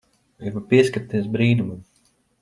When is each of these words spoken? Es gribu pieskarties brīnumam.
Es 0.43 0.45
gribu 0.45 0.61
pieskarties 0.71 1.27
brīnumam. 1.35 1.85